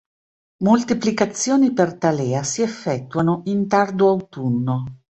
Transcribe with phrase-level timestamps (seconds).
[0.63, 4.83] Moltiplicazioni per talea si effettuano in tardo autunno.